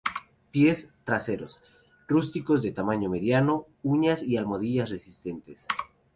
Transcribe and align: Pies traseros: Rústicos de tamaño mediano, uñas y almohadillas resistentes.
Pies 0.51 0.89
traseros: 1.03 1.59
Rústicos 2.07 2.63
de 2.63 2.71
tamaño 2.71 3.07
mediano, 3.07 3.67
uñas 3.83 4.23
y 4.23 4.35
almohadillas 4.35 4.89
resistentes. 4.89 5.63